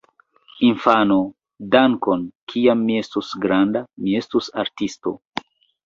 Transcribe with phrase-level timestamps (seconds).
[0.69, 1.17] Infano:
[1.77, 2.25] "Dankon!
[2.55, 5.19] Kiam mi estos granda, mi estos artisto!"